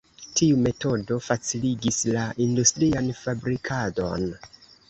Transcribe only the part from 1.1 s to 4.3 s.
faciligis la industrian fabrikadon.